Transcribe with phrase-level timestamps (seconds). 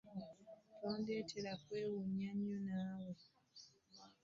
[0.77, 3.23] Tondetera kwewunya nnyo naawe.